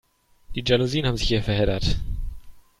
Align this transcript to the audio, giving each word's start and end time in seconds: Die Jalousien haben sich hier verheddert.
Die 0.55 0.63
Jalousien 0.67 1.05
haben 1.05 1.15
sich 1.15 1.27
hier 1.27 1.43
verheddert. 1.43 1.97